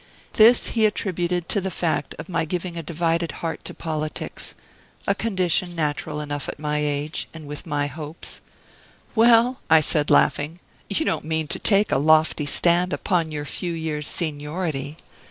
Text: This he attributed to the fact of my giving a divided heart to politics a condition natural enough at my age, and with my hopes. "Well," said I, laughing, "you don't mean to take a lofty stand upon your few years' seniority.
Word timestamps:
This 0.33 0.69
he 0.69 0.87
attributed 0.87 1.47
to 1.49 1.61
the 1.61 1.69
fact 1.69 2.15
of 2.17 2.27
my 2.27 2.43
giving 2.43 2.75
a 2.75 2.81
divided 2.81 3.33
heart 3.45 3.63
to 3.65 3.73
politics 3.75 4.55
a 5.05 5.13
condition 5.13 5.75
natural 5.75 6.21
enough 6.21 6.49
at 6.49 6.57
my 6.57 6.79
age, 6.79 7.27
and 7.35 7.45
with 7.45 7.67
my 7.67 7.85
hopes. 7.85 8.41
"Well," 9.13 9.59
said 9.81 10.09
I, 10.09 10.13
laughing, 10.15 10.59
"you 10.89 11.05
don't 11.05 11.25
mean 11.25 11.47
to 11.49 11.59
take 11.59 11.91
a 11.91 11.99
lofty 11.99 12.47
stand 12.47 12.93
upon 12.93 13.31
your 13.31 13.45
few 13.45 13.73
years' 13.73 14.07
seniority. 14.07 14.97